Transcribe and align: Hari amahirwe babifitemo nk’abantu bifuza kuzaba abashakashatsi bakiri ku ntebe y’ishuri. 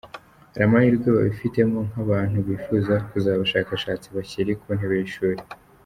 Hari 0.51 0.63
amahirwe 0.67 1.07
babifitemo 1.17 1.79
nk’abantu 1.89 2.37
bifuza 2.47 2.93
kuzaba 3.09 3.35
abashakashatsi 3.37 4.07
bakiri 4.15 4.51
ku 4.61 4.67
ntebe 4.77 4.95
y’ishuri. 4.99 5.41